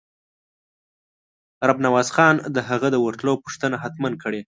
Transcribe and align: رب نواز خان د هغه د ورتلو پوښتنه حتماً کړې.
رب 1.67 1.77
نواز 1.85 2.09
خان 2.15 2.35
د 2.55 2.57
هغه 2.69 2.87
د 2.91 2.95
ورتلو 3.05 3.33
پوښتنه 3.43 3.75
حتماً 3.83 4.09
کړې. 4.23 4.41